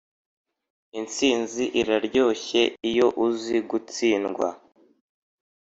[0.99, 4.47] “intsinzi iraryoshye iyo uzi gutsindwa.”